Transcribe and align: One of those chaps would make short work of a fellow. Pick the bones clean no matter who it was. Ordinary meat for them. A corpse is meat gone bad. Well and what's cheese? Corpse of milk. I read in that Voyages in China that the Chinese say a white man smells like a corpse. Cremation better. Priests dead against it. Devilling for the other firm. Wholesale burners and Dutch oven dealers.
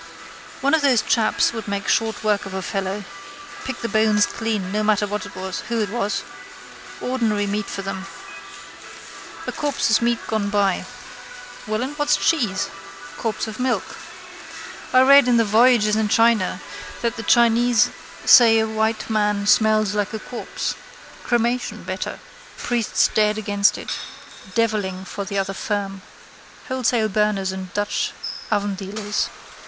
One 0.61 0.73
of 0.73 0.81
those 0.81 1.03
chaps 1.03 1.53
would 1.53 1.67
make 1.67 1.87
short 1.87 2.23
work 2.23 2.47
of 2.47 2.55
a 2.55 2.63
fellow. 2.63 3.03
Pick 3.65 3.81
the 3.81 3.87
bones 3.87 4.25
clean 4.25 4.71
no 4.71 4.81
matter 4.81 5.05
who 5.05 5.79
it 5.81 5.89
was. 5.95 6.23
Ordinary 6.99 7.45
meat 7.45 7.67
for 7.67 7.83
them. 7.83 8.07
A 9.45 9.51
corpse 9.51 9.91
is 9.91 10.01
meat 10.01 10.17
gone 10.25 10.49
bad. 10.49 10.87
Well 11.67 11.83
and 11.83 11.95
what's 11.99 12.17
cheese? 12.17 12.67
Corpse 13.15 13.45
of 13.47 13.59
milk. 13.59 13.95
I 14.91 15.01
read 15.03 15.27
in 15.27 15.37
that 15.37 15.45
Voyages 15.45 15.95
in 15.95 16.07
China 16.09 16.61
that 17.03 17.15
the 17.15 17.21
Chinese 17.21 17.91
say 18.25 18.57
a 18.57 18.65
white 18.67 19.07
man 19.07 19.45
smells 19.45 19.93
like 19.93 20.13
a 20.15 20.19
corpse. 20.19 20.73
Cremation 21.23 21.83
better. 21.83 22.19
Priests 22.57 23.07
dead 23.13 23.37
against 23.37 23.77
it. 23.77 23.99
Devilling 24.55 25.05
for 25.05 25.25
the 25.25 25.37
other 25.37 25.53
firm. 25.53 26.01
Wholesale 26.69 27.07
burners 27.09 27.51
and 27.51 27.71
Dutch 27.75 28.13
oven 28.49 28.73
dealers. 28.73 29.29